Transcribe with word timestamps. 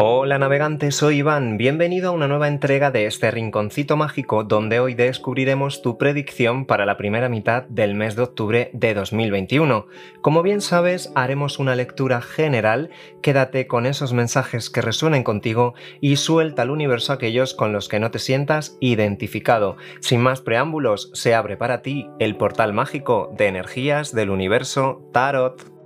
Hola 0.00 0.38
navegante, 0.38 0.92
soy 0.92 1.16
Iván, 1.16 1.56
bienvenido 1.56 2.10
a 2.10 2.12
una 2.12 2.28
nueva 2.28 2.46
entrega 2.46 2.92
de 2.92 3.06
este 3.06 3.32
rinconcito 3.32 3.96
mágico 3.96 4.44
donde 4.44 4.78
hoy 4.78 4.94
descubriremos 4.94 5.82
tu 5.82 5.98
predicción 5.98 6.66
para 6.66 6.86
la 6.86 6.96
primera 6.96 7.28
mitad 7.28 7.64
del 7.64 7.96
mes 7.96 8.14
de 8.14 8.22
octubre 8.22 8.70
de 8.72 8.94
2021. 8.94 9.86
Como 10.20 10.42
bien 10.44 10.60
sabes, 10.60 11.10
haremos 11.16 11.58
una 11.58 11.74
lectura 11.74 12.20
general, 12.20 12.90
quédate 13.22 13.66
con 13.66 13.86
esos 13.86 14.12
mensajes 14.12 14.70
que 14.70 14.82
resuenen 14.82 15.24
contigo 15.24 15.74
y 16.00 16.14
suelta 16.14 16.62
al 16.62 16.70
universo 16.70 17.12
aquellos 17.12 17.52
con 17.52 17.72
los 17.72 17.88
que 17.88 17.98
no 17.98 18.12
te 18.12 18.20
sientas 18.20 18.76
identificado. 18.78 19.78
Sin 19.98 20.20
más 20.20 20.42
preámbulos, 20.42 21.10
se 21.12 21.34
abre 21.34 21.56
para 21.56 21.82
ti 21.82 22.08
el 22.20 22.36
portal 22.36 22.72
mágico 22.72 23.34
de 23.36 23.48
energías 23.48 24.14
del 24.14 24.30
universo 24.30 25.02
Tarot. 25.12 25.77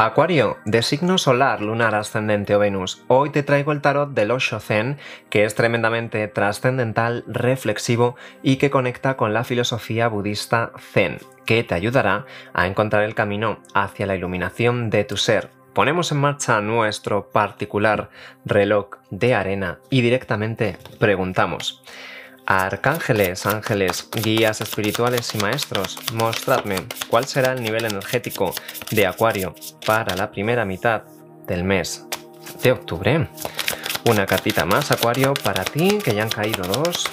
Acuario, 0.00 0.58
de 0.64 0.82
signo 0.82 1.18
solar, 1.18 1.60
lunar, 1.60 1.96
ascendente 1.96 2.54
o 2.54 2.60
Venus, 2.60 3.02
hoy 3.08 3.30
te 3.30 3.42
traigo 3.42 3.72
el 3.72 3.80
tarot 3.80 4.14
del 4.14 4.30
Osho 4.30 4.60
Zen, 4.60 4.96
que 5.28 5.42
es 5.42 5.56
tremendamente 5.56 6.28
trascendental, 6.28 7.24
reflexivo 7.26 8.14
y 8.40 8.58
que 8.58 8.70
conecta 8.70 9.16
con 9.16 9.34
la 9.34 9.42
filosofía 9.42 10.06
budista 10.06 10.70
Zen, 10.78 11.18
que 11.46 11.64
te 11.64 11.74
ayudará 11.74 12.26
a 12.54 12.68
encontrar 12.68 13.02
el 13.02 13.16
camino 13.16 13.58
hacia 13.74 14.06
la 14.06 14.14
iluminación 14.14 14.88
de 14.88 15.02
tu 15.02 15.16
ser. 15.16 15.50
Ponemos 15.72 16.12
en 16.12 16.18
marcha 16.18 16.60
nuestro 16.60 17.30
particular 17.30 18.10
reloj 18.44 18.90
de 19.10 19.34
arena 19.34 19.80
y 19.90 20.00
directamente 20.02 20.78
preguntamos. 21.00 21.82
Arcángeles, 22.50 23.44
ángeles, 23.44 24.08
guías 24.10 24.62
espirituales 24.62 25.34
y 25.34 25.38
maestros, 25.38 25.98
mostradme 26.14 26.86
cuál 27.10 27.26
será 27.26 27.52
el 27.52 27.62
nivel 27.62 27.84
energético 27.84 28.54
de 28.90 29.06
Acuario 29.06 29.54
para 29.84 30.16
la 30.16 30.30
primera 30.30 30.64
mitad 30.64 31.02
del 31.46 31.62
mes 31.62 32.06
de 32.62 32.72
octubre. 32.72 33.28
Una 34.06 34.24
cartita 34.24 34.64
más, 34.64 34.90
Acuario, 34.90 35.34
para 35.34 35.62
ti, 35.62 35.98
que 36.02 36.14
ya 36.14 36.22
han 36.22 36.30
caído 36.30 36.64
dos. 36.64 37.04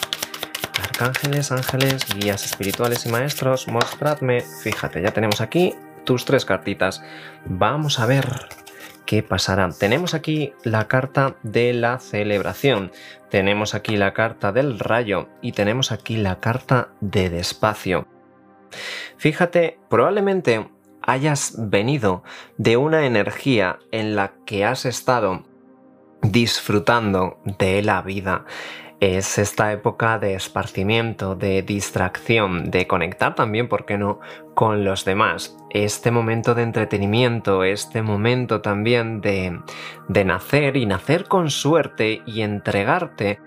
Arcángeles, 0.82 1.52
ángeles, 1.52 2.06
guías 2.16 2.46
espirituales 2.46 3.06
y 3.06 3.10
maestros, 3.10 3.68
mostradme. 3.68 4.40
Fíjate, 4.40 5.02
ya 5.02 5.12
tenemos 5.12 5.42
aquí 5.42 5.76
tus 6.06 6.24
tres 6.24 6.46
cartitas. 6.46 7.04
Vamos 7.44 8.00
a 8.00 8.06
ver 8.06 8.26
qué 9.06 9.24
pasará. 9.24 9.70
Tenemos 9.70 10.14
aquí 10.14 10.54
la 10.64 10.88
carta 10.88 11.38
de 11.44 11.74
la 11.74 12.00
celebración, 12.00 12.92
tenemos 13.30 13.76
aquí 13.76 13.98
la 13.98 14.14
carta 14.14 14.52
del 14.52 14.80
rayo 14.80 15.30
y 15.42 15.52
tenemos 15.52 15.92
aquí 15.92 16.18
la 16.18 16.40
carta 16.40 16.90
de 17.02 17.30
despacio. 17.30 18.08
Fíjate, 19.18 19.80
probablemente 19.90 20.70
hayas 21.02 21.56
venido 21.58 22.24
de 22.58 22.78
una 22.78 23.06
energía 23.06 23.80
en 23.92 24.16
la 24.16 24.34
que 24.46 24.66
has 24.66 24.86
estado 24.86 25.44
disfrutando 26.22 27.40
de 27.46 27.82
la 27.82 28.02
vida, 28.02 28.46
es 29.00 29.38
esta 29.38 29.72
época 29.72 30.20
de 30.20 30.36
esparcimiento, 30.36 31.36
de 31.36 31.62
distracción, 31.62 32.72
de 32.72 32.88
conectar 32.88 33.36
también, 33.36 33.68
¿por 33.68 33.86
qué 33.86 33.98
no?, 33.98 34.20
con 34.54 34.86
los 34.86 35.06
demás. 35.06 35.58
Este 35.70 36.12
momento 36.12 36.56
de 36.56 36.64
entretenimiento, 36.64 37.64
este 37.64 38.02
momento 38.02 38.62
también 38.62 39.22
de, 39.22 39.60
de 40.08 40.26
nacer 40.26 40.78
y 40.78 40.86
nacer 40.86 41.26
con 41.26 41.50
suerte 41.50 42.22
y 42.26 42.42
entregarte 42.42 43.40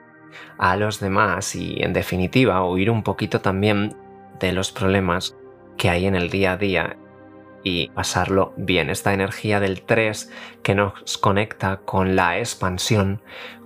a 0.58 0.76
los 0.76 1.00
demás 1.00 1.54
y 1.54 1.82
en 1.82 1.92
definitiva 1.92 2.64
huir 2.64 2.90
un 2.90 3.02
poquito 3.02 3.40
también 3.40 3.96
de 4.38 4.52
los 4.52 4.70
problemas 4.70 5.34
que 5.76 5.88
hay 5.88 6.06
en 6.06 6.14
el 6.14 6.28
día 6.28 6.52
a 6.52 6.56
día 6.56 6.96
y 7.62 7.88
pasarlo 7.90 8.52
bien. 8.56 8.90
Esta 8.90 9.12
energía 9.12 9.60
del 9.60 9.82
3 9.82 10.30
que 10.62 10.74
nos 10.74 11.18
conecta 11.18 11.78
con 11.78 12.16
la 12.16 12.38
expansión, 12.38 13.20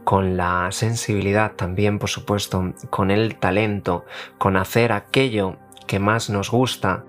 con 0.05 0.37
la 0.37 0.69
sensibilidad 0.71 1.53
también, 1.53 1.99
por 1.99 2.11
supuesto, 2.11 2.73
con 2.91 3.11
el 3.11 3.37
talento, 3.37 4.05
con 4.39 4.57
hacer 4.57 4.93
aquello 4.93 5.57
que 5.87 5.99
más 5.99 6.31
nos 6.31 6.51
gusta 6.51 7.05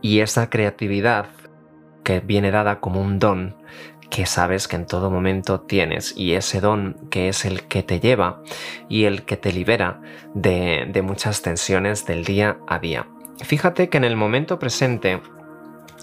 y 0.00 0.20
esa 0.20 0.50
creatividad 0.50 1.26
que 2.04 2.20
viene 2.20 2.50
dada 2.50 2.80
como 2.80 3.00
un 3.00 3.18
don 3.18 3.56
que 4.10 4.26
sabes 4.26 4.68
que 4.68 4.76
en 4.76 4.86
todo 4.86 5.10
momento 5.10 5.60
tienes 5.60 6.14
y 6.16 6.34
ese 6.34 6.60
don 6.60 6.96
que 7.10 7.28
es 7.28 7.46
el 7.46 7.62
que 7.62 7.82
te 7.82 7.98
lleva 7.98 8.42
y 8.88 9.04
el 9.04 9.24
que 9.24 9.38
te 9.38 9.52
libera 9.52 10.02
de, 10.34 10.86
de 10.92 11.02
muchas 11.02 11.40
tensiones 11.40 12.04
del 12.04 12.24
día 12.24 12.58
a 12.68 12.78
día. 12.78 13.06
Fíjate 13.42 13.88
que 13.88 13.96
en 13.96 14.04
el 14.04 14.16
momento 14.16 14.58
presente 14.58 15.22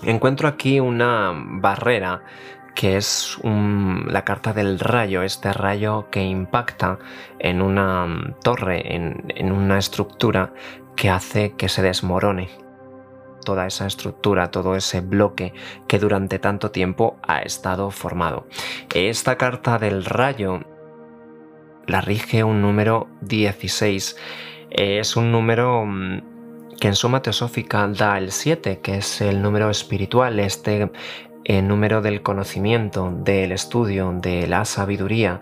encuentro 0.03 0.47
aquí 0.47 0.79
una 0.79 1.33
barrera 1.35 2.23
que 2.75 2.97
es 2.97 3.37
la 3.43 4.23
carta 4.23 4.53
del 4.53 4.79
rayo, 4.79 5.23
este 5.23 5.53
rayo 5.53 6.09
que 6.09 6.23
impacta 6.23 6.99
en 7.39 7.61
una 7.61 8.35
torre, 8.43 8.95
en, 8.95 9.51
una 9.51 9.77
estructura 9.77 10.53
que 10.95 11.09
hace 11.09 11.53
que 11.53 11.69
se 11.69 11.81
desmorone 11.81 12.49
toda 13.43 13.65
esa 13.65 13.87
estructura, 13.87 14.51
todo 14.51 14.75
ese 14.75 15.01
bloque 15.01 15.53
que 15.87 15.99
durante 15.99 16.39
tanto 16.39 16.71
tiempo 16.71 17.17
ha 17.23 17.39
estado 17.39 17.89
formado. 17.91 18.47
Esta 18.93 19.37
carta 19.37 19.77
del 19.77 20.05
rayo 20.05 20.59
la 21.87 22.01
rige 22.01 22.43
un 22.43 22.61
número 22.61 23.07
16. 23.21 24.15
Es 24.69 25.15
un 25.15 25.31
número 25.31 25.85
mm, 25.85 26.21
que 26.79 26.87
en 26.87 26.95
suma 26.95 27.21
teosófica 27.21 27.87
da 27.87 28.17
el 28.17 28.31
7, 28.31 28.79
que 28.81 28.97
es 28.97 29.21
el 29.21 29.41
número 29.41 29.69
espiritual, 29.69 30.39
este 30.39 30.91
el 31.49 31.67
número 31.67 32.01
del 32.03 32.21
conocimiento, 32.21 33.11
del 33.11 33.51
estudio, 33.51 34.13
de 34.13 34.45
la 34.45 34.65
sabiduría, 34.65 35.41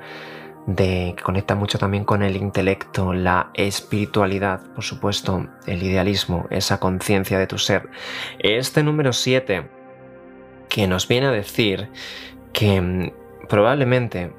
de, 0.66 1.14
que 1.18 1.22
conecta 1.22 1.54
mucho 1.54 1.78
también 1.78 2.06
con 2.06 2.24
el 2.24 2.38
intelecto, 2.38 3.12
la 3.14 3.52
espiritualidad, 3.56 4.62
por 4.74 4.86
supuesto, 4.86 5.48
el 5.66 5.84
idealismo, 5.84 6.48
esa 6.50 6.80
conciencia 6.80 7.38
de 7.38 7.46
tu 7.46 7.58
ser. 7.58 7.90
Este 8.40 8.84
número 8.84 9.12
7, 9.12 9.68
que 10.70 10.88
nos 10.88 11.10
viene 11.10 11.28
a 11.28 11.32
decir 11.32 11.90
que 12.54 12.80
mm, 12.80 13.12
probablemente 13.50 14.32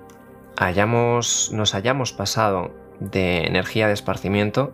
hayamos, 0.56 1.50
nos 1.52 1.74
hayamos 1.74 2.14
pasado 2.14 2.74
de 2.98 3.44
energía 3.44 3.88
de 3.88 3.92
esparcimiento, 3.92 4.72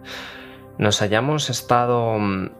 nos 0.78 1.02
hayamos 1.02 1.50
estado 1.50 2.20
mm, 2.20 2.50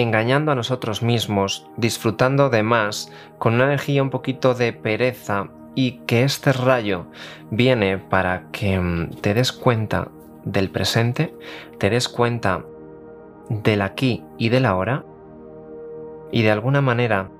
engañando 0.00 0.52
a 0.52 0.54
nosotros 0.54 1.02
mismos, 1.02 1.66
disfrutando 1.76 2.50
de 2.50 2.62
más, 2.62 3.12
con 3.38 3.54
una 3.54 3.64
energía 3.64 4.02
un 4.02 4.10
poquito 4.10 4.54
de 4.54 4.72
pereza 4.72 5.48
y 5.74 6.00
que 6.06 6.22
este 6.22 6.52
rayo 6.52 7.06
viene 7.50 7.98
para 7.98 8.44
que 8.52 8.78
mm, 8.78 9.10
te 9.20 9.34
des 9.34 9.52
cuenta 9.52 10.08
del 10.44 10.70
presente, 10.70 11.34
te 11.78 11.90
des 11.90 12.08
cuenta 12.08 12.64
del 13.48 13.82
aquí 13.82 14.24
y 14.38 14.50
del 14.50 14.66
ahora 14.66 15.04
y 16.30 16.42
de 16.42 16.50
alguna 16.50 16.80
manera 16.80 17.30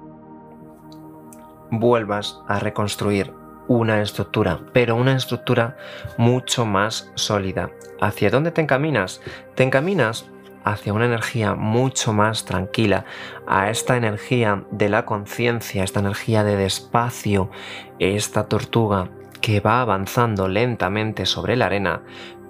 vuelvas 1.71 2.41
a 2.49 2.59
reconstruir 2.59 3.33
una 3.69 4.01
estructura, 4.01 4.61
pero 4.73 4.97
una 4.97 5.15
estructura 5.15 5.77
mucho 6.17 6.65
más 6.65 7.13
sólida. 7.15 7.71
¿Hacia 8.01 8.31
dónde 8.31 8.51
te 8.51 8.63
encaminas? 8.63 9.21
Te 9.55 9.63
encaminas 9.63 10.31
hacia 10.71 10.93
una 10.93 11.07
energía 11.07 11.55
mucho 11.55 12.13
más 12.13 12.45
tranquila, 12.45 13.05
a 13.47 13.71
esta 13.71 13.97
energía 13.97 14.65
de 14.71 14.89
la 14.89 15.05
conciencia, 15.05 15.85
esta 15.85 16.01
energía 16.01 16.45
de 16.45 16.57
despacio, 16.57 17.51
esta 17.99 18.49
tortuga 18.49 19.09
que 19.41 19.61
va 19.61 19.81
avanzando 19.81 20.49
lentamente 20.49 21.27
sobre 21.27 21.57
la 21.57 21.67
arena, 21.67 22.03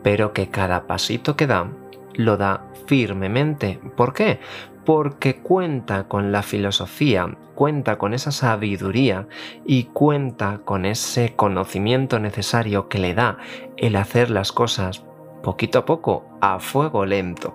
pero 0.03 0.33
que 0.33 0.49
cada 0.49 0.87
pasito 0.87 1.37
que 1.37 1.47
da 1.47 1.69
lo 2.15 2.37
da 2.37 2.65
firmemente. 2.87 3.79
¿Por 3.97 4.13
qué? 4.13 4.41
Porque 4.85 5.37
cuenta 5.37 6.09
con 6.09 6.33
la 6.33 6.43
filosofía, 6.43 7.37
cuenta 7.55 7.99
con 7.99 8.15
esa 8.15 8.33
sabiduría 8.33 9.29
y 9.65 9.85
cuenta 9.85 10.61
con 10.65 10.87
ese 10.87 11.35
conocimiento 11.37 12.19
necesario 12.19 12.89
que 12.89 12.99
le 12.99 13.15
da 13.15 13.39
el 13.77 13.97
hacer 13.97 14.31
las 14.31 14.53
cosas 14.53 15.03
poquito 15.43 15.79
a 15.81 15.85
poco, 15.85 16.25
a 16.41 16.59
fuego 16.59 17.05
lento. 17.05 17.55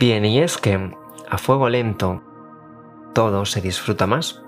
Bien, 0.00 0.24
y 0.24 0.38
es 0.38 0.56
que 0.56 0.96
a 1.28 1.36
fuego 1.36 1.68
lento 1.68 2.22
todo 3.12 3.44
se 3.44 3.60
disfruta 3.60 4.06
más. 4.06 4.40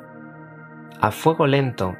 A 0.99 1.11
fuego 1.11 1.47
lento 1.47 1.95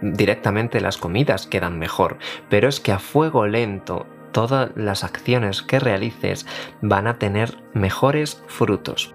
directamente 0.00 0.80
las 0.80 0.96
comidas 0.96 1.46
quedan 1.46 1.78
mejor, 1.78 2.18
pero 2.48 2.68
es 2.68 2.80
que 2.80 2.90
a 2.90 2.98
fuego 2.98 3.46
lento 3.46 4.08
todas 4.32 4.72
las 4.74 5.04
acciones 5.04 5.62
que 5.62 5.78
realices 5.78 6.44
van 6.80 7.06
a 7.06 7.20
tener 7.20 7.56
mejores 7.72 8.42
frutos. 8.48 9.14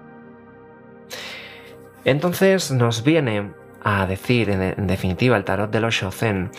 Entonces 2.06 2.70
nos 2.70 3.04
viene 3.04 3.52
a 3.82 4.06
decir 4.06 4.48
en, 4.48 4.86
definitiva 4.86 5.36
el 5.36 5.44
tarot 5.44 5.70
de 5.70 5.80
los 5.80 5.94
Shozen 5.94 6.52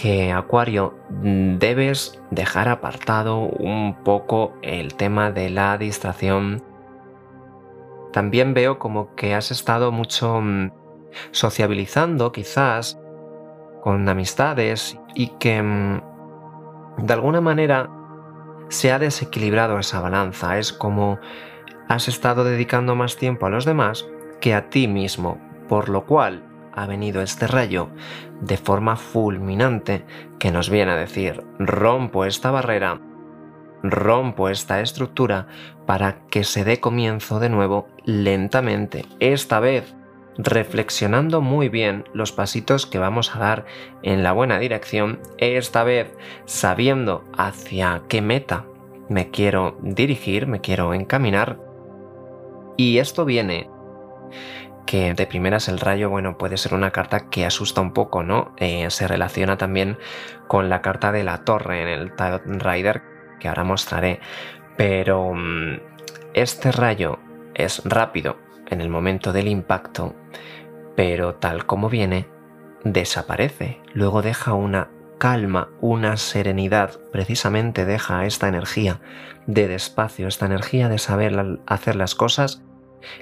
que 0.00 0.32
Acuario 0.32 0.94
debes 1.10 2.20
dejar 2.30 2.68
apartado 2.68 3.40
un 3.40 3.96
poco 4.04 4.54
el 4.62 4.94
tema 4.94 5.32
de 5.32 5.50
la 5.50 5.76
distracción 5.76 6.62
también 8.12 8.54
veo 8.54 8.78
como 8.78 9.14
que 9.14 9.34
has 9.34 9.50
estado 9.50 9.92
mucho 9.92 10.40
mm, 10.40 10.70
sociabilizando 11.30 12.32
quizás 12.32 12.98
con 13.82 14.08
amistades 14.08 14.98
y 15.14 15.28
que 15.38 15.62
mm, 15.62 16.00
de 16.98 17.12
alguna 17.12 17.40
manera 17.40 17.90
se 18.68 18.92
ha 18.92 18.98
desequilibrado 18.98 19.78
esa 19.78 20.00
balanza. 20.00 20.58
Es 20.58 20.72
como 20.72 21.18
has 21.88 22.08
estado 22.08 22.44
dedicando 22.44 22.94
más 22.94 23.16
tiempo 23.16 23.46
a 23.46 23.50
los 23.50 23.64
demás 23.64 24.06
que 24.40 24.54
a 24.54 24.68
ti 24.70 24.88
mismo, 24.88 25.38
por 25.68 25.88
lo 25.88 26.06
cual 26.06 26.47
ha 26.82 26.86
venido 26.86 27.22
este 27.22 27.46
rayo 27.46 27.90
de 28.40 28.56
forma 28.56 28.96
fulminante 28.96 30.04
que 30.38 30.50
nos 30.50 30.70
viene 30.70 30.92
a 30.92 30.96
decir, 30.96 31.42
rompo 31.58 32.24
esta 32.24 32.50
barrera, 32.50 33.00
rompo 33.82 34.48
esta 34.48 34.80
estructura 34.80 35.48
para 35.86 36.20
que 36.26 36.44
se 36.44 36.64
dé 36.64 36.80
comienzo 36.80 37.40
de 37.40 37.48
nuevo 37.48 37.88
lentamente, 38.04 39.04
esta 39.20 39.60
vez 39.60 39.94
reflexionando 40.36 41.40
muy 41.40 41.68
bien 41.68 42.04
los 42.12 42.30
pasitos 42.30 42.86
que 42.86 43.00
vamos 43.00 43.34
a 43.34 43.40
dar 43.40 43.64
en 44.04 44.22
la 44.22 44.32
buena 44.32 44.60
dirección, 44.60 45.20
esta 45.38 45.82
vez 45.82 46.14
sabiendo 46.44 47.24
hacia 47.36 48.02
qué 48.08 48.22
meta 48.22 48.64
me 49.08 49.30
quiero 49.30 49.76
dirigir, 49.82 50.46
me 50.46 50.60
quiero 50.60 50.94
encaminar. 50.94 51.58
Y 52.76 52.98
esto 52.98 53.24
viene 53.24 53.68
que 54.88 55.12
de 55.12 55.26
primeras 55.26 55.68
el 55.68 55.80
rayo, 55.80 56.08
bueno, 56.08 56.38
puede 56.38 56.56
ser 56.56 56.72
una 56.72 56.92
carta 56.92 57.28
que 57.28 57.44
asusta 57.44 57.82
un 57.82 57.92
poco, 57.92 58.22
¿no? 58.22 58.54
Eh, 58.56 58.88
se 58.88 59.06
relaciona 59.06 59.58
también 59.58 59.98
con 60.46 60.70
la 60.70 60.80
carta 60.80 61.12
de 61.12 61.24
la 61.24 61.44
torre 61.44 61.82
en 61.82 61.88
el 61.88 62.16
Tarot 62.16 62.46
Rider, 62.46 63.02
que 63.38 63.48
ahora 63.48 63.64
mostraré. 63.64 64.18
Pero 64.78 65.34
mm, 65.34 65.80
este 66.32 66.72
rayo 66.72 67.18
es 67.54 67.82
rápido 67.84 68.38
en 68.70 68.80
el 68.80 68.88
momento 68.88 69.34
del 69.34 69.48
impacto, 69.48 70.16
pero 70.96 71.34
tal 71.34 71.66
como 71.66 71.90
viene, 71.90 72.26
desaparece. 72.82 73.82
Luego 73.92 74.22
deja 74.22 74.54
una 74.54 74.88
calma, 75.18 75.68
una 75.82 76.16
serenidad, 76.16 76.98
precisamente 77.12 77.84
deja 77.84 78.24
esta 78.24 78.48
energía 78.48 79.02
de 79.46 79.68
despacio, 79.68 80.28
esta 80.28 80.46
energía 80.46 80.88
de 80.88 80.96
saber 80.96 81.58
hacer 81.66 81.94
las 81.94 82.14
cosas 82.14 82.62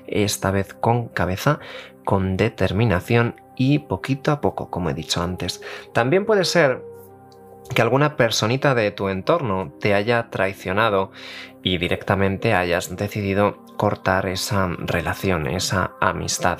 esta 0.07 0.51
vez 0.51 0.75
con 0.75 1.09
cabeza, 1.09 1.61
con 2.05 2.37
determinación 2.37 3.37
y 3.57 3.81
poquito 3.81 4.33
a 4.33 4.41
poco, 4.41 4.71
como 4.71 4.91
he 4.91 4.95
dicho 4.95 5.23
antes. 5.23 5.63
También 5.93 6.27
puede 6.27 6.45
ser 6.45 6.83
que 7.75 7.83
alguna 7.83 8.17
personita 8.17 8.75
de 8.75 8.91
tu 8.91 9.09
entorno 9.09 9.73
te 9.81 9.95
haya 9.95 10.31
traicionado 10.31 11.11
y 11.63 11.79
directamente 11.79 12.55
hayas 12.55 12.95
decidido 12.97 13.65
cortar 13.77 14.27
esa 14.27 14.69
relación, 14.79 15.47
esa 15.47 15.93
amistad. 16.01 16.59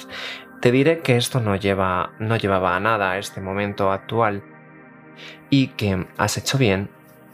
Te 0.61 0.73
diré 0.73 1.01
que 1.01 1.17
esto 1.17 1.41
no, 1.41 1.55
lleva, 1.55 2.13
no 2.19 2.37
llevaba 2.37 2.77
a 2.77 2.81
nada 2.81 3.13
a 3.13 3.19
este 3.19 3.41
momento 3.41 3.93
actual 3.93 4.43
y 5.49 5.69
que 5.69 6.07
has 6.17 6.39
hecho 6.39 6.59
bien 6.59 6.91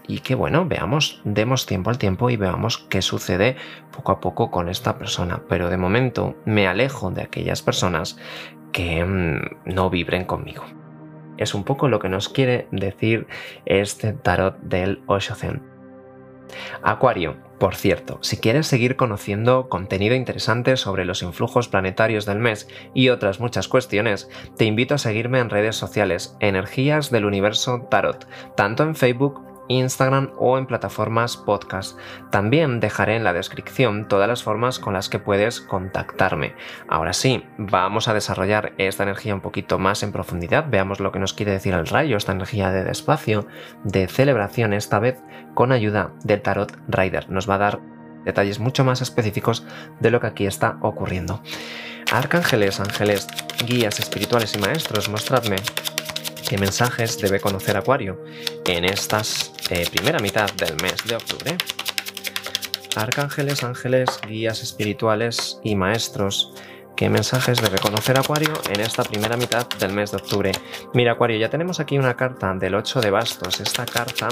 y 0.06 0.20
que 0.20 0.34
bueno, 0.34 0.66
veamos, 0.66 1.20
demos 1.24 1.66
tiempo 1.66 1.90
al 1.90 1.98
tiempo 1.98 2.30
y 2.30 2.36
veamos 2.36 2.78
qué 2.78 3.02
sucede 3.02 3.56
poco 3.90 4.12
a 4.12 4.20
poco 4.20 4.50
con 4.50 4.68
esta 4.68 4.98
persona. 4.98 5.42
Pero 5.48 5.70
de 5.70 5.76
momento 5.76 6.36
me 6.44 6.66
alejo 6.66 7.10
de 7.10 7.22
aquellas 7.22 7.62
personas 7.62 8.18
que 8.72 9.04
mm, 9.04 9.72
no 9.72 9.90
vibren 9.90 10.24
conmigo. 10.24 10.64
Es 11.38 11.54
un 11.54 11.64
poco 11.64 11.88
lo 11.88 11.98
que 11.98 12.08
nos 12.08 12.28
quiere 12.28 12.68
decir 12.70 13.26
este 13.64 14.12
tarot 14.12 14.58
del 14.60 15.02
Oshozen. 15.06 15.62
Acuario, 16.82 17.36
por 17.58 17.76
cierto, 17.76 18.18
si 18.22 18.38
quieres 18.38 18.66
seguir 18.66 18.96
conociendo 18.96 19.68
contenido 19.68 20.14
interesante 20.14 20.76
sobre 20.76 21.04
los 21.04 21.22
influjos 21.22 21.68
planetarios 21.68 22.26
del 22.26 22.38
mes 22.38 22.68
y 22.92 23.08
otras 23.08 23.40
muchas 23.40 23.68
cuestiones, 23.68 24.28
te 24.56 24.64
invito 24.64 24.94
a 24.94 24.98
seguirme 24.98 25.38
en 25.38 25.48
redes 25.48 25.76
sociales 25.76 26.36
Energías 26.40 27.10
del 27.10 27.24
Universo 27.24 27.86
Tarot, 27.90 28.26
tanto 28.56 28.82
en 28.82 28.94
Facebook 28.94 29.51
Instagram 29.78 30.32
o 30.38 30.58
en 30.58 30.66
plataformas 30.66 31.36
podcast. 31.36 31.98
También 32.30 32.80
dejaré 32.80 33.16
en 33.16 33.24
la 33.24 33.32
descripción 33.32 34.08
todas 34.08 34.28
las 34.28 34.42
formas 34.42 34.78
con 34.78 34.92
las 34.92 35.08
que 35.08 35.18
puedes 35.18 35.60
contactarme. 35.60 36.54
Ahora 36.88 37.12
sí, 37.12 37.44
vamos 37.58 38.08
a 38.08 38.14
desarrollar 38.14 38.72
esta 38.78 39.02
energía 39.02 39.34
un 39.34 39.40
poquito 39.40 39.78
más 39.78 40.02
en 40.02 40.12
profundidad. 40.12 40.66
Veamos 40.68 41.00
lo 41.00 41.12
que 41.12 41.18
nos 41.18 41.32
quiere 41.32 41.52
decir 41.52 41.74
el 41.74 41.86
rayo, 41.86 42.16
esta 42.16 42.32
energía 42.32 42.70
de 42.70 42.84
despacio, 42.84 43.46
de 43.84 44.08
celebración, 44.08 44.72
esta 44.72 44.98
vez 44.98 45.18
con 45.54 45.72
ayuda 45.72 46.12
del 46.24 46.42
Tarot 46.42 46.76
Rider. 46.88 47.30
Nos 47.30 47.48
va 47.48 47.54
a 47.56 47.58
dar 47.58 47.80
detalles 48.24 48.58
mucho 48.58 48.84
más 48.84 49.00
específicos 49.02 49.66
de 50.00 50.10
lo 50.10 50.20
que 50.20 50.26
aquí 50.28 50.46
está 50.46 50.78
ocurriendo. 50.80 51.40
Arcángeles, 52.12 52.78
ángeles, 52.80 53.26
guías 53.66 53.98
espirituales 53.98 54.54
y 54.54 54.58
maestros, 54.58 55.08
mostradme 55.08 55.56
qué 56.48 56.58
mensajes 56.58 57.18
debe 57.18 57.40
conocer 57.40 57.76
Acuario 57.76 58.24
en 58.66 58.84
esta 58.84 59.22
eh, 59.70 59.86
primera 59.90 60.18
mitad 60.18 60.50
del 60.52 60.74
mes 60.82 60.96
de 61.06 61.16
octubre. 61.16 61.56
Arcángeles, 62.96 63.64
ángeles, 63.64 64.20
guías 64.26 64.62
espirituales 64.62 65.58
y 65.62 65.76
maestros. 65.76 66.52
¿Qué 66.96 67.08
mensajes 67.08 67.60
debe 67.60 67.78
conocer 67.78 68.18
Acuario 68.18 68.52
en 68.70 68.80
esta 68.80 69.02
primera 69.02 69.36
mitad 69.36 69.66
del 69.78 69.92
mes 69.92 70.10
de 70.10 70.18
octubre? 70.18 70.52
Mira, 70.92 71.12
Acuario, 71.12 71.38
ya 71.38 71.48
tenemos 71.48 71.80
aquí 71.80 71.98
una 71.98 72.14
carta 72.14 72.52
del 72.54 72.74
8 72.74 73.00
de 73.00 73.10
bastos. 73.10 73.60
Esta 73.60 73.86
carta 73.86 74.28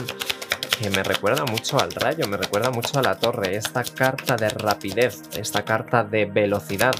que 0.78 0.90
me 0.90 1.02
recuerda 1.02 1.44
mucho 1.44 1.80
al 1.80 1.90
rayo, 1.92 2.26
me 2.28 2.36
recuerda 2.36 2.70
mucho 2.70 2.98
a 2.98 3.02
la 3.02 3.18
torre. 3.18 3.56
Esta 3.56 3.82
carta 3.82 4.36
de 4.36 4.50
rapidez, 4.50 5.22
esta 5.36 5.64
carta 5.64 6.04
de 6.04 6.26
velocidad, 6.26 6.94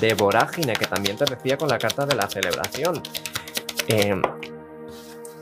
de 0.00 0.14
vorágine, 0.14 0.72
que 0.74 0.86
también 0.86 1.16
te 1.16 1.24
decía 1.24 1.56
con 1.56 1.68
la 1.68 1.78
carta 1.78 2.06
de 2.06 2.14
la 2.14 2.28
celebración. 2.28 3.02
Eh, 3.88 4.20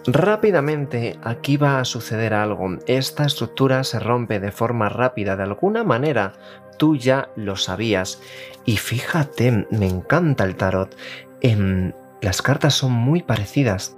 Rápidamente 0.06 1.18
aquí 1.22 1.56
va 1.56 1.78
a 1.78 1.84
suceder 1.84 2.32
algo. 2.32 2.78
Esta 2.86 3.24
estructura 3.24 3.84
se 3.84 4.00
rompe 4.00 4.40
de 4.40 4.50
forma 4.50 4.88
rápida. 4.88 5.36
De 5.36 5.42
alguna 5.42 5.84
manera 5.84 6.32
tú 6.78 6.96
ya 6.96 7.30
lo 7.36 7.56
sabías. 7.56 8.22
Y 8.64 8.78
fíjate, 8.78 9.66
me 9.70 9.86
encanta 9.86 10.44
el 10.44 10.56
tarot. 10.56 10.96
Em, 11.42 11.92
las 12.22 12.40
cartas 12.40 12.74
son 12.74 12.92
muy 12.92 13.22
parecidas. 13.22 13.96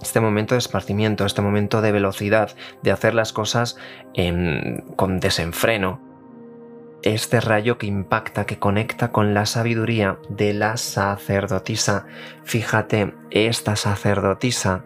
Este 0.00 0.20
momento 0.20 0.54
de 0.54 0.60
esparcimiento, 0.60 1.26
este 1.26 1.42
momento 1.42 1.82
de 1.82 1.92
velocidad, 1.92 2.50
de 2.82 2.90
hacer 2.90 3.12
las 3.12 3.34
cosas 3.34 3.76
em, 4.14 4.78
con 4.96 5.20
desenfreno, 5.20 6.00
este 7.02 7.40
rayo 7.40 7.78
que 7.78 7.86
impacta, 7.86 8.46
que 8.46 8.58
conecta 8.58 9.12
con 9.12 9.34
la 9.34 9.46
sabiduría 9.46 10.18
de 10.28 10.54
la 10.54 10.76
sacerdotisa. 10.76 12.06
Fíjate, 12.44 13.14
esta 13.30 13.76
sacerdotisa, 13.76 14.84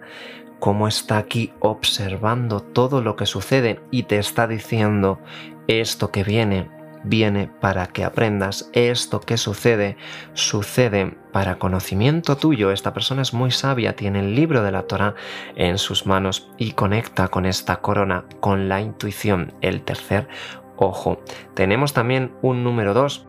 cómo 0.61 0.89
está 0.89 1.19
aquí 1.19 1.53
observando 1.61 2.61
todo 2.61 3.03
lo 3.03 3.17
que 3.17 3.27
sucede 3.27 3.81
y 3.91 4.05
te 4.05 4.19
está 4.19 4.47
diciendo, 4.47 5.21
esto 5.67 6.11
que 6.11 6.25
viene, 6.25 6.71
viene 7.05 7.51
para 7.61 7.87
que 7.87 8.05
aprendas, 8.05 8.71
esto 8.73 9.21
que 9.21 9.37
sucede, 9.37 9.97
sucede 10.33 11.17
para 11.33 11.59
conocimiento 11.59 12.37
tuyo. 12.37 12.71
Esta 12.71 12.95
persona 12.95 13.23
es 13.23 13.35
muy 13.35 13.51
sabia, 13.51 13.95
tiene 13.95 14.21
el 14.21 14.35
libro 14.35 14.63
de 14.63 14.73
la 14.73 14.83
Torah 14.83 15.15
en 15.55 15.79
sus 15.79 16.07
manos 16.07 16.51
y 16.57 16.73
conecta 16.73 17.29
con 17.29 17.47
esta 17.47 17.77
corona, 17.77 18.25
con 18.41 18.69
la 18.69 18.81
intuición, 18.81 19.53
el 19.61 19.83
tercer 19.83 20.29
Ojo, 20.77 21.21
tenemos 21.55 21.93
también 21.93 22.33
un 22.43 22.65
número 22.65 22.95
2. 22.95 23.27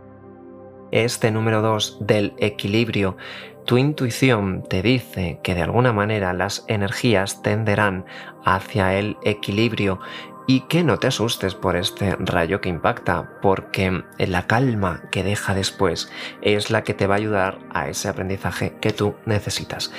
Este 0.91 1.31
número 1.31 1.61
2 1.61 1.97
del 2.01 2.33
equilibrio. 2.37 3.17
Tu 3.65 3.77
intuición 3.77 4.63
te 4.67 4.81
dice 4.81 5.39
que 5.43 5.55
de 5.55 5.63
alguna 5.63 5.91
manera 5.91 6.33
las 6.33 6.65
energías 6.67 7.41
tenderán 7.41 8.05
hacia 8.43 8.93
el 8.97 9.17
equilibrio 9.23 9.99
y 10.47 10.61
que 10.61 10.83
no 10.83 10.97
te 10.97 11.07
asustes 11.07 11.55
por 11.55 11.75
este 11.75 12.15
rayo 12.19 12.61
que 12.61 12.69
impacta, 12.69 13.31
porque 13.41 14.03
la 14.19 14.45
calma 14.45 15.01
que 15.11 15.23
deja 15.23 15.55
después 15.55 16.11
es 16.41 16.69
la 16.69 16.83
que 16.83 16.93
te 16.93 17.07
va 17.07 17.15
a 17.15 17.17
ayudar 17.17 17.59
a 17.71 17.89
ese 17.89 18.09
aprendizaje 18.09 18.77
que 18.79 18.91
tú 18.91 19.15
necesitas. 19.25 19.91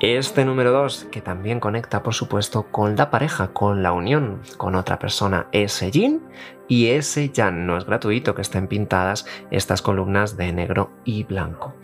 Este 0.00 0.44
número 0.44 0.72
2, 0.72 1.08
que 1.10 1.22
también 1.22 1.58
conecta 1.58 2.02
por 2.02 2.12
supuesto 2.12 2.64
con 2.70 2.96
la 2.96 3.10
pareja, 3.10 3.54
con 3.54 3.82
la 3.82 3.92
unión 3.92 4.42
con 4.58 4.74
otra 4.74 4.98
persona, 4.98 5.46
ese 5.52 5.90
yin 5.90 6.20
y 6.68 6.88
ese 6.88 7.30
yang. 7.30 7.64
No 7.64 7.78
es 7.78 7.86
gratuito 7.86 8.34
que 8.34 8.42
estén 8.42 8.68
pintadas 8.68 9.26
estas 9.50 9.80
columnas 9.80 10.36
de 10.36 10.52
negro 10.52 10.90
y 11.06 11.24
blanco. 11.24 11.74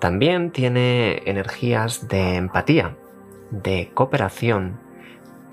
También 0.00 0.50
tiene 0.50 1.22
energías 1.26 2.08
de 2.08 2.34
empatía, 2.34 2.96
de 3.52 3.92
cooperación, 3.94 4.80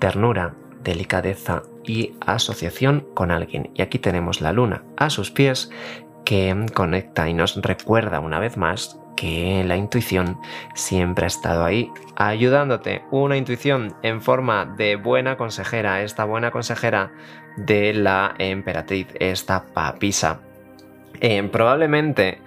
ternura, 0.00 0.56
delicadeza 0.82 1.62
y 1.84 2.16
asociación 2.20 3.06
con 3.14 3.30
alguien. 3.30 3.70
Y 3.74 3.82
aquí 3.82 4.00
tenemos 4.00 4.40
la 4.40 4.52
luna 4.52 4.82
a 4.96 5.08
sus 5.08 5.30
pies 5.30 5.70
que 6.24 6.66
conecta 6.74 7.28
y 7.28 7.34
nos 7.34 7.62
recuerda 7.62 8.18
una 8.18 8.40
vez 8.40 8.56
más 8.56 8.98
que 9.22 9.62
la 9.62 9.76
intuición 9.76 10.40
siempre 10.74 11.26
ha 11.26 11.28
estado 11.28 11.64
ahí 11.64 11.92
ayudándote. 12.16 13.02
Una 13.12 13.36
intuición 13.36 13.94
en 14.02 14.20
forma 14.20 14.64
de 14.64 14.96
buena 14.96 15.36
consejera, 15.36 16.02
esta 16.02 16.24
buena 16.24 16.50
consejera 16.50 17.12
de 17.56 17.94
la 17.94 18.34
emperatriz, 18.38 19.06
esta 19.20 19.62
papisa. 19.62 20.40
Eh, 21.20 21.40
probablemente 21.52 22.40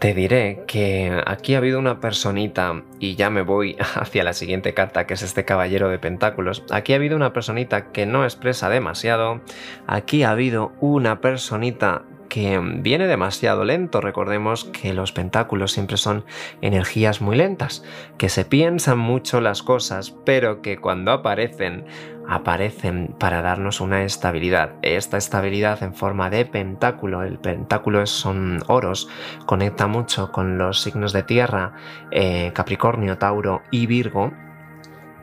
te 0.00 0.14
diré 0.14 0.64
que 0.66 1.22
aquí 1.26 1.54
ha 1.54 1.58
habido 1.58 1.78
una 1.78 2.00
personita, 2.00 2.82
y 2.98 3.14
ya 3.14 3.30
me 3.30 3.42
voy 3.42 3.76
hacia 3.94 4.24
la 4.24 4.32
siguiente 4.32 4.74
carta, 4.74 5.06
que 5.06 5.14
es 5.14 5.22
este 5.22 5.44
caballero 5.44 5.90
de 5.90 6.00
pentáculos. 6.00 6.64
Aquí 6.72 6.92
ha 6.92 6.96
habido 6.96 7.14
una 7.14 7.32
personita 7.32 7.92
que 7.92 8.04
no 8.04 8.24
expresa 8.24 8.68
demasiado. 8.68 9.42
Aquí 9.86 10.24
ha 10.24 10.30
habido 10.30 10.72
una 10.80 11.20
personita 11.20 12.02
que 12.28 12.60
viene 12.60 13.06
demasiado 13.06 13.64
lento. 13.64 14.00
Recordemos 14.00 14.64
que 14.64 14.92
los 14.92 15.12
pentáculos 15.12 15.72
siempre 15.72 15.96
son 15.96 16.24
energías 16.60 17.20
muy 17.20 17.36
lentas, 17.36 17.84
que 18.18 18.28
se 18.28 18.44
piensan 18.44 18.98
mucho 18.98 19.40
las 19.40 19.62
cosas, 19.62 20.14
pero 20.24 20.62
que 20.62 20.78
cuando 20.78 21.12
aparecen, 21.12 21.84
aparecen 22.28 23.14
para 23.18 23.42
darnos 23.42 23.80
una 23.80 24.04
estabilidad. 24.04 24.72
Esta 24.82 25.16
estabilidad 25.16 25.82
en 25.82 25.94
forma 25.94 26.30
de 26.30 26.44
pentáculo, 26.46 27.22
el 27.22 27.38
pentáculo 27.38 28.06
son 28.06 28.60
oros, 28.66 29.08
conecta 29.46 29.86
mucho 29.86 30.32
con 30.32 30.58
los 30.58 30.80
signos 30.80 31.12
de 31.12 31.22
tierra, 31.22 31.74
eh, 32.10 32.52
Capricornio, 32.54 33.18
Tauro 33.18 33.62
y 33.70 33.86
Virgo, 33.86 34.32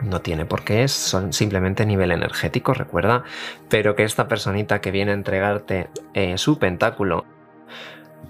no 0.02 0.22
tiene 0.22 0.46
por 0.46 0.64
qué, 0.64 0.88
son 0.88 1.34
simplemente 1.34 1.86
nivel 1.86 2.12
energético, 2.12 2.74
recuerda, 2.74 3.24
pero 3.70 3.96
que 3.96 4.04
esta 4.04 4.28
personita 4.28 4.82
que 4.82 4.92
viene 4.92 5.12
a 5.12 5.16
entregarte 5.16 5.90
eh, 6.14 6.38
su 6.38 6.60
pentáculo 6.60 7.26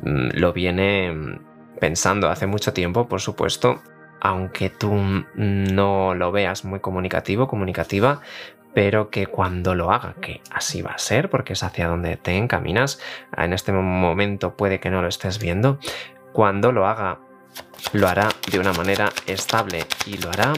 mm, 0.04 0.30
lo 0.34 0.54
viene 0.54 1.12
mm, 1.12 1.40
pensando 1.80 2.30
hace 2.30 2.48
mucho 2.48 2.74
tiempo, 2.74 3.08
por 3.08 3.22
supuesto, 3.22 3.82
aunque 4.20 4.70
tú 4.70 4.94
no 5.36 6.13
lo 6.13 6.32
veas 6.32 6.63
muy 6.63 6.80
comunicativo, 6.80 7.48
comunicativa, 7.48 8.22
pero 8.74 9.10
que 9.10 9.25
cuando 9.25 9.75
lo 9.75 9.92
haga, 9.92 10.16
que 10.22 10.42
así 10.51 10.82
va 10.82 10.92
a 10.92 10.98
ser, 10.98 11.30
porque 11.30 11.54
es 11.54 11.63
hacia 11.63 11.88
donde 11.88 12.18
te 12.18 12.38
encaminas, 12.38 13.00
en 13.36 13.51
este 13.51 13.72
momento 13.72 14.56
puede 14.56 14.80
que 14.80 14.92
no 14.92 15.01
lo 15.01 15.08
estés 15.08 15.40
viendo, 15.40 15.80
cuando 16.34 16.72
lo 16.72 16.88
haga, 16.88 17.20
lo 17.94 18.08
hará 18.08 18.30
de 18.50 18.60
una 18.60 18.74
manera 18.74 19.10
estable 19.25 19.86
y 20.06 20.18
lo 20.18 20.30
hará 20.30 20.54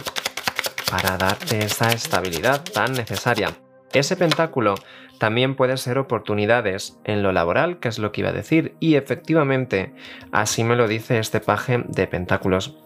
para 0.90 1.18
darte 1.18 1.64
esa 1.66 1.92
estabilidad 1.92 2.64
tan 2.64 2.94
necesaria. 2.94 3.52
Ese 3.94 4.16
pentáculo 4.16 4.76
también 5.20 5.56
puede 5.56 5.78
ser 5.78 5.98
oportunidades 5.98 7.00
en 7.04 7.24
lo 7.24 7.32
laboral, 7.32 7.80
que 7.80 7.90
es 7.90 8.00
lo 8.00 8.12
que 8.12 8.22
iba 8.22 8.30
a 8.30 8.34
decir, 8.34 8.76
y 8.80 8.96
efectivamente 8.96 9.94
así 10.32 10.64
me 10.64 10.76
lo 10.76 10.88
dice 10.88 11.20
este 11.20 11.40
paje 11.40 11.84
de 11.88 12.08
pentáculos. 12.08 12.78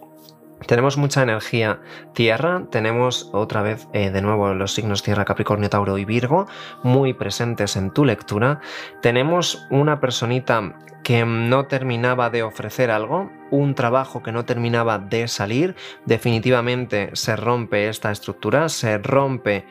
Tenemos 0.66 0.98
mucha 0.98 1.22
energía 1.22 1.80
tierra, 2.14 2.64
tenemos 2.72 3.30
otra 3.32 3.62
vez 3.62 3.88
eh, 3.94 4.10
de 4.10 4.22
nuevo 4.22 4.54
los 4.54 4.74
signos 4.74 5.04
tierra, 5.04 5.24
Capricornio, 5.24 5.70
Tauro 5.70 5.98
y 5.98 6.06
Virgo 6.06 6.48
muy 6.84 7.14
presentes 7.14 7.76
en 7.76 7.92
tu 7.92 8.06
lectura. 8.06 8.60
Tenemos 9.02 9.68
una 9.70 10.00
personita 10.00 10.76
que 11.04 11.24
no 11.26 11.68
terminaba 11.68 12.30
de 12.30 12.44
ofrecer 12.44 12.92
algo, 12.92 13.32
un 13.52 13.76
trabajo 13.76 14.24
que 14.24 14.32
no 14.32 14.46
terminaba 14.46 15.00
de 15.00 15.28
salir, 15.28 15.76
definitivamente 16.06 17.12
se 17.14 17.36
rompe 17.36 17.88
esta 17.88 18.12
estructura, 18.12 18.68
se 18.68 18.98
rompe 18.98 19.66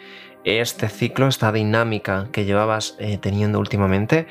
este 0.45 0.88
ciclo, 0.88 1.26
esta 1.26 1.52
dinámica 1.52 2.28
que 2.33 2.45
llevabas 2.45 2.97
eh, 3.00 3.19
teniendo 3.19 3.59
últimamente 3.59 4.28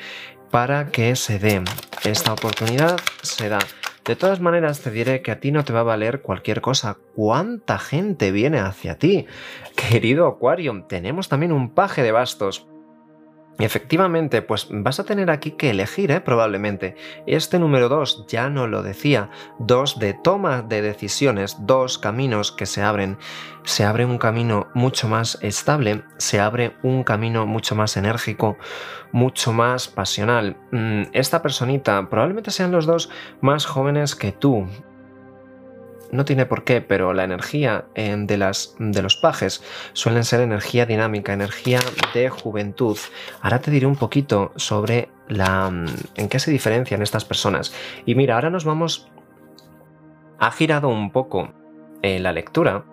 para 0.50 0.88
que 0.88 1.16
se 1.16 1.38
dé 1.38 1.62
esta 2.06 2.34
oportunidad, 2.34 2.98
se 3.22 3.50
da. 3.50 3.60
De 4.06 4.16
todas 4.16 4.40
maneras, 4.40 4.82
te 4.82 4.92
diré 4.92 5.24
que 5.24 5.32
a 5.32 5.40
ti 5.40 5.52
no 5.52 5.66
te 5.66 5.74
va 5.74 5.80
a 5.80 5.84
valer 5.84 6.22
cualquier 6.22 6.62
cosa. 6.62 6.98
¿Cuánta 7.16 7.80
gente 7.80 8.32
viene 8.32 8.60
hacia 8.60 9.00
ti? 9.00 9.26
Querido 9.76 10.28
Aquarium, 10.28 10.88
tenemos 10.88 11.28
también 11.28 11.52
un 11.52 11.72
paje 11.72 12.04
de 12.04 12.12
bastos. 12.12 12.68
Efectivamente, 13.58 14.42
pues 14.42 14.68
vas 14.70 15.00
a 15.00 15.06
tener 15.06 15.32
aquí 15.32 15.52
que 15.52 15.70
elegir, 15.70 16.12
¿eh? 16.12 16.20
probablemente. 16.20 16.96
Este 17.26 17.58
número 17.58 17.88
2 17.88 18.26
ya 18.28 18.50
no 18.50 18.68
lo 18.68 18.84
decía. 18.84 19.30
Dos 19.60 19.98
de 19.98 20.14
toma 20.14 20.62
de 20.62 20.82
decisiones, 20.82 21.56
dos 21.62 21.98
caminos 21.98 22.52
que 22.52 22.66
se 22.66 22.82
abren. 22.82 23.18
Se 23.64 23.86
abre 23.86 24.06
un 24.06 24.18
camino 24.18 24.68
mucho 24.74 25.08
más 25.08 25.38
estable, 25.42 26.04
se 26.18 26.42
abre 26.42 26.76
un 26.84 27.04
camino 27.04 27.46
mucho 27.46 27.76
más 27.76 27.96
enérgico, 27.96 28.58
mucho 29.14 29.54
más 29.54 29.88
pasional. 29.88 30.58
Mm, 30.72 31.04
esta 31.14 31.42
personita 31.42 32.10
probablemente 32.10 32.52
sean 32.52 32.72
los 32.72 32.86
dos 32.86 33.10
más 33.40 33.66
jóvenes 33.66 34.16
que 34.16 34.34
tú 34.34 34.68
no 36.12 36.26
tiene 36.26 36.46
por 36.46 36.64
qué, 36.64 36.82
pero 36.82 37.14
la 37.14 37.24
energía 37.24 37.86
de, 37.96 38.38
las, 38.38 38.76
de 38.80 39.02
los 39.02 39.16
pajes 39.18 39.64
suelen 39.94 40.24
ser 40.24 40.42
energía 40.42 40.86
dinámica, 40.86 41.34
energía 41.34 41.80
de 42.14 42.30
juventud. 42.30 42.98
Ahora 43.42 43.60
te 43.60 43.72
diré 43.72 43.86
un 43.86 43.96
poquito 43.96 44.52
sobre 44.56 45.10
la, 45.28 45.72
en 46.16 46.30
qué 46.30 46.40
se 46.40 46.52
diferencian 46.52 47.02
estas 47.02 47.26
personas. 47.26 47.74
Y 48.06 48.16
mira, 48.16 48.36
ahora 48.36 48.50
nos 48.50 48.66
vamos... 48.66 49.10
Ha 50.38 50.52
girado 50.52 50.90
un 50.90 51.12
poco 51.12 51.54
eh, 52.02 52.20
la 52.20 52.34
lectura 52.34 52.84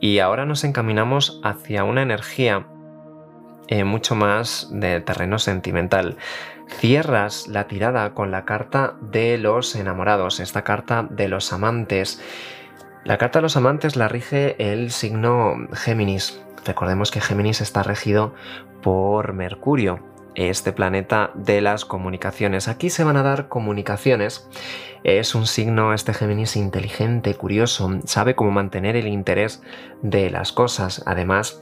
y 0.00 0.18
ahora 0.18 0.44
nos 0.46 0.64
encaminamos 0.64 1.40
hacia 1.44 1.84
una 1.84 2.02
energía 2.02 2.66
eh, 3.68 3.84
mucho 3.84 4.14
más 4.14 4.68
de 4.70 5.00
terreno 5.00 5.38
sentimental 5.38 6.16
cierras 6.78 7.48
la 7.48 7.66
tirada 7.66 8.14
con 8.14 8.30
la 8.30 8.44
carta 8.44 8.94
de 9.00 9.38
los 9.38 9.74
enamorados, 9.74 10.40
esta 10.40 10.62
carta 10.62 11.06
de 11.08 11.28
los 11.28 11.52
amantes. 11.52 12.20
La 13.04 13.18
carta 13.18 13.38
de 13.38 13.42
los 13.42 13.56
amantes 13.56 13.96
la 13.96 14.08
rige 14.08 14.72
el 14.72 14.90
signo 14.90 15.56
Géminis. 15.72 16.40
Recordemos 16.64 17.10
que 17.10 17.20
Géminis 17.20 17.60
está 17.60 17.82
regido 17.82 18.34
por 18.82 19.32
Mercurio, 19.32 20.00
este 20.34 20.72
planeta 20.72 21.30
de 21.34 21.60
las 21.60 21.84
comunicaciones. 21.84 22.68
Aquí 22.68 22.90
se 22.90 23.04
van 23.04 23.16
a 23.16 23.22
dar 23.22 23.48
comunicaciones. 23.48 24.48
Es 25.04 25.34
un 25.34 25.46
signo, 25.46 25.92
este 25.92 26.14
Géminis, 26.14 26.56
inteligente, 26.56 27.34
curioso, 27.34 27.90
sabe 28.06 28.34
cómo 28.34 28.52
mantener 28.52 28.96
el 28.96 29.08
interés 29.08 29.62
de 30.00 30.30
las 30.30 30.52
cosas. 30.52 31.02
Además, 31.06 31.60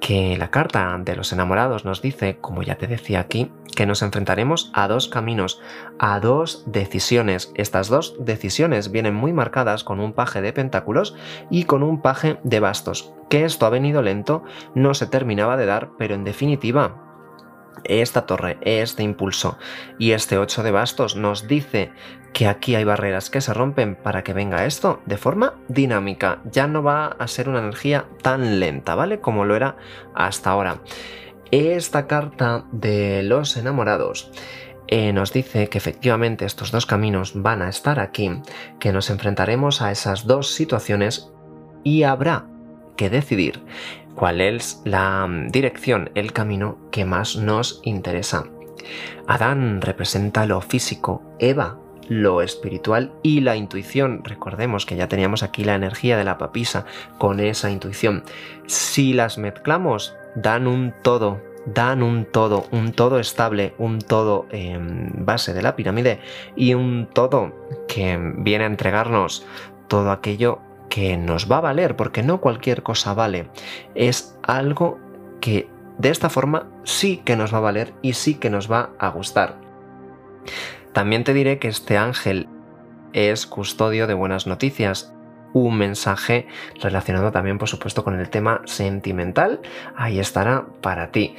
que 0.00 0.36
la 0.36 0.50
carta 0.50 0.96
de 0.98 1.16
los 1.16 1.32
enamorados 1.32 1.84
nos 1.84 2.02
dice, 2.02 2.38
como 2.40 2.62
ya 2.62 2.76
te 2.76 2.86
decía 2.86 3.20
aquí, 3.20 3.50
que 3.74 3.86
nos 3.86 4.02
enfrentaremos 4.02 4.70
a 4.74 4.88
dos 4.88 5.08
caminos, 5.08 5.60
a 5.98 6.20
dos 6.20 6.64
decisiones. 6.66 7.52
Estas 7.54 7.88
dos 7.88 8.16
decisiones 8.18 8.90
vienen 8.90 9.14
muy 9.14 9.32
marcadas 9.32 9.84
con 9.84 10.00
un 10.00 10.12
paje 10.12 10.40
de 10.40 10.52
pentáculos 10.52 11.14
y 11.50 11.64
con 11.64 11.82
un 11.82 12.00
paje 12.02 12.38
de 12.42 12.60
bastos. 12.60 13.12
Que 13.28 13.44
esto 13.44 13.66
ha 13.66 13.70
venido 13.70 14.02
lento, 14.02 14.42
no 14.74 14.94
se 14.94 15.06
terminaba 15.06 15.56
de 15.56 15.66
dar, 15.66 15.90
pero 15.98 16.14
en 16.14 16.24
definitiva 16.24 17.07
esta 17.84 18.26
torre, 18.26 18.58
este 18.62 19.02
impulso 19.02 19.58
y 19.98 20.12
este 20.12 20.38
8 20.38 20.62
de 20.62 20.70
bastos 20.70 21.16
nos 21.16 21.48
dice 21.48 21.92
que 22.32 22.46
aquí 22.46 22.74
hay 22.74 22.84
barreras 22.84 23.30
que 23.30 23.40
se 23.40 23.54
rompen 23.54 23.96
para 23.96 24.22
que 24.22 24.32
venga 24.32 24.66
esto 24.66 25.00
de 25.06 25.16
forma 25.16 25.54
dinámica. 25.68 26.40
Ya 26.44 26.66
no 26.66 26.82
va 26.82 27.06
a 27.06 27.26
ser 27.26 27.48
una 27.48 27.60
energía 27.60 28.06
tan 28.22 28.60
lenta, 28.60 28.94
¿vale? 28.94 29.20
Como 29.20 29.44
lo 29.44 29.56
era 29.56 29.76
hasta 30.14 30.50
ahora. 30.50 30.80
Esta 31.50 32.06
carta 32.06 32.64
de 32.72 33.22
los 33.22 33.56
enamorados 33.56 34.30
eh, 34.86 35.12
nos 35.12 35.32
dice 35.32 35.68
que 35.68 35.78
efectivamente 35.78 36.44
estos 36.44 36.70
dos 36.70 36.86
caminos 36.86 37.32
van 37.34 37.62
a 37.62 37.68
estar 37.68 38.00
aquí, 38.00 38.30
que 38.78 38.92
nos 38.92 39.10
enfrentaremos 39.10 39.82
a 39.82 39.90
esas 39.90 40.26
dos 40.26 40.50
situaciones 40.50 41.30
y 41.84 42.02
habrá 42.02 42.46
que 42.96 43.10
decidir 43.10 43.62
cuál 44.18 44.40
es 44.40 44.82
la 44.84 45.26
mm, 45.26 45.48
dirección, 45.48 46.10
el 46.14 46.32
camino 46.32 46.76
que 46.90 47.04
más 47.04 47.36
nos 47.36 47.80
interesa. 47.84 48.44
Adán 49.28 49.80
representa 49.80 50.44
lo 50.44 50.60
físico, 50.60 51.22
Eva 51.38 51.78
lo 52.08 52.40
espiritual 52.40 53.12
y 53.22 53.40
la 53.40 53.54
intuición. 53.54 54.22
Recordemos 54.24 54.86
que 54.86 54.96
ya 54.96 55.08
teníamos 55.08 55.42
aquí 55.42 55.62
la 55.62 55.74
energía 55.74 56.16
de 56.16 56.24
la 56.24 56.38
papisa 56.38 56.86
con 57.18 57.38
esa 57.38 57.70
intuición. 57.70 58.24
Si 58.66 59.12
las 59.12 59.36
mezclamos, 59.36 60.14
dan 60.34 60.66
un 60.66 60.94
todo, 61.02 61.40
dan 61.66 62.02
un 62.02 62.24
todo, 62.24 62.64
un 62.72 62.92
todo 62.92 63.18
estable, 63.18 63.74
un 63.76 63.98
todo 64.00 64.46
en 64.50 65.26
base 65.26 65.52
de 65.52 65.62
la 65.62 65.76
pirámide 65.76 66.20
y 66.56 66.72
un 66.72 67.08
todo 67.12 67.52
que 67.86 68.18
viene 68.38 68.64
a 68.64 68.68
entregarnos 68.68 69.46
todo 69.86 70.10
aquello 70.10 70.60
que 70.88 71.16
nos 71.16 71.50
va 71.50 71.58
a 71.58 71.62
valer, 71.62 71.96
porque 71.96 72.22
no 72.22 72.40
cualquier 72.40 72.82
cosa 72.82 73.14
vale. 73.14 73.48
Es 73.94 74.38
algo 74.42 74.98
que 75.40 75.68
de 75.98 76.10
esta 76.10 76.30
forma 76.30 76.68
sí 76.84 77.18
que 77.24 77.36
nos 77.36 77.52
va 77.52 77.58
a 77.58 77.62
valer 77.62 77.94
y 78.02 78.14
sí 78.14 78.34
que 78.34 78.50
nos 78.50 78.70
va 78.70 78.90
a 78.98 79.08
gustar. 79.08 79.56
También 80.92 81.24
te 81.24 81.34
diré 81.34 81.58
que 81.58 81.68
este 81.68 81.98
ángel 81.98 82.48
es 83.12 83.46
custodio 83.46 84.06
de 84.06 84.14
buenas 84.14 84.46
noticias, 84.46 85.12
un 85.52 85.76
mensaje 85.78 86.46
relacionado 86.80 87.32
también 87.32 87.58
por 87.58 87.68
supuesto 87.68 88.04
con 88.04 88.18
el 88.18 88.28
tema 88.30 88.62
sentimental, 88.64 89.60
ahí 89.96 90.18
estará 90.18 90.66
para 90.82 91.10
ti. 91.10 91.36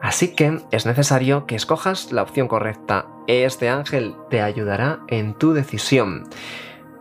Así 0.00 0.34
que 0.34 0.58
es 0.72 0.84
necesario 0.84 1.46
que 1.46 1.54
escojas 1.54 2.10
la 2.10 2.22
opción 2.22 2.48
correcta. 2.48 3.06
Este 3.28 3.68
ángel 3.68 4.16
te 4.30 4.42
ayudará 4.42 4.98
en 5.06 5.34
tu 5.34 5.52
decisión. 5.52 6.24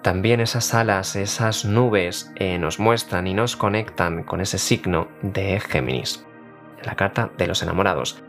También 0.01 0.39
esas 0.39 0.73
alas, 0.73 1.15
esas 1.15 1.63
nubes 1.63 2.31
eh, 2.35 2.57
nos 2.57 2.79
muestran 2.79 3.27
y 3.27 3.35
nos 3.35 3.55
conectan 3.55 4.23
con 4.23 4.41
ese 4.41 4.57
signo 4.57 5.07
de 5.21 5.59
Géminis, 5.59 6.25
la 6.83 6.95
carta 6.95 7.29
de 7.37 7.45
los 7.45 7.61
enamorados. 7.61 8.23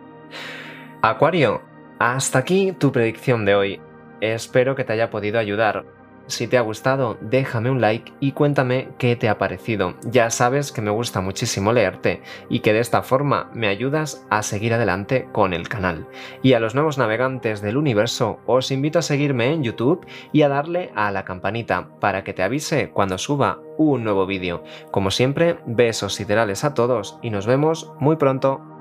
Acuario, 1.00 1.62
Hasta 1.98 2.40
aquí 2.40 2.72
tu 2.72 2.92
predicción 2.92 3.44
de 3.44 3.54
hoy. 3.54 3.80
Espero 4.20 4.74
que 4.74 4.84
te 4.84 4.92
haya 4.92 5.08
podido 5.08 5.38
ayudar. 5.38 5.84
Si 6.26 6.46
te 6.46 6.56
ha 6.56 6.62
gustado, 6.62 7.18
déjame 7.20 7.70
un 7.70 7.80
like 7.80 8.12
y 8.20 8.32
cuéntame 8.32 8.88
qué 8.98 9.16
te 9.16 9.28
ha 9.28 9.38
parecido. 9.38 9.94
Ya 10.04 10.30
sabes 10.30 10.72
que 10.72 10.80
me 10.80 10.90
gusta 10.90 11.20
muchísimo 11.20 11.72
leerte 11.72 12.22
y 12.48 12.60
que 12.60 12.72
de 12.72 12.80
esta 12.80 13.02
forma 13.02 13.50
me 13.54 13.68
ayudas 13.68 14.24
a 14.30 14.42
seguir 14.42 14.72
adelante 14.74 15.28
con 15.32 15.52
el 15.52 15.68
canal. 15.68 16.06
Y 16.42 16.54
a 16.54 16.60
los 16.60 16.74
nuevos 16.74 16.98
navegantes 16.98 17.60
del 17.60 17.76
universo 17.76 18.38
os 18.46 18.70
invito 18.70 18.98
a 18.98 19.02
seguirme 19.02 19.52
en 19.52 19.62
YouTube 19.62 20.06
y 20.32 20.42
a 20.42 20.48
darle 20.48 20.92
a 20.94 21.10
la 21.10 21.24
campanita 21.24 21.90
para 22.00 22.24
que 22.24 22.32
te 22.32 22.42
avise 22.42 22.90
cuando 22.90 23.18
suba 23.18 23.60
un 23.76 24.04
nuevo 24.04 24.26
vídeo. 24.26 24.62
Como 24.90 25.10
siempre, 25.10 25.58
besos 25.66 26.14
siderales 26.14 26.64
a 26.64 26.74
todos 26.74 27.18
y 27.22 27.30
nos 27.30 27.46
vemos 27.46 27.92
muy 27.98 28.16
pronto. 28.16 28.71